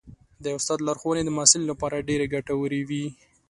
[0.43, 3.05] د استاد لارښوونې د محصل لپاره ډېرې ګټورې وي.